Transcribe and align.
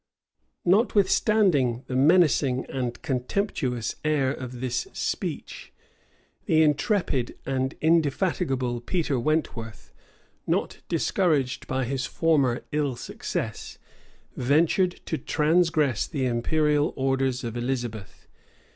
[*] 0.37 0.65
Notwithstanding 0.65 1.83
the 1.85 1.95
menacing 1.95 2.65
and 2.65 2.99
contemptuous 3.03 3.97
air 4.03 4.31
of 4.33 4.59
this 4.59 4.87
speech, 4.93 5.71
the 6.47 6.63
intrepid 6.63 7.37
and 7.45 7.75
indefatigable 7.81 8.81
Peter 8.81 9.19
Wentworth, 9.19 9.93
not 10.47 10.79
discouraged 10.89 11.67
by 11.67 11.83
his 11.85 12.07
former 12.07 12.63
ill 12.71 12.95
success, 12.95 13.77
ventured 14.35 14.99
to 15.05 15.19
transgress 15.19 16.07
the 16.07 16.25
imperial 16.25 16.93
orders 16.95 17.43
of 17.43 17.55
Elizabeth. 17.55 18.27